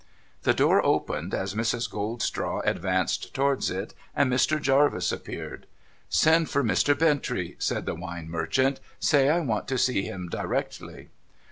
The 0.41 0.55
door 0.55 0.83
opened 0.83 1.35
as 1.35 1.53
Mrs. 1.53 1.87
Goldstraw 1.87 2.61
advanced 2.65 3.35
towards 3.35 3.69
it; 3.69 3.93
and 4.15 4.33
Mr. 4.33 4.59
Jarvis 4.59 5.11
appeared.' 5.11 5.67
Send 6.23 6.49
for 6.49 6.63
Mr. 6.63 6.95
Bintrey,' 6.97 7.55
said 7.59 7.85
the 7.85 7.93
wine 7.93 8.27
merchant.' 8.27 8.79
Say 8.99 9.29
I 9.29 9.41
want 9.41 9.67
to 9.67 9.77
see 9.77 10.01
him 10.01 10.27
directly.' 10.27 11.09